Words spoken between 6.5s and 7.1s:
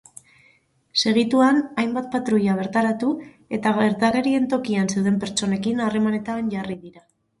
jarri dira.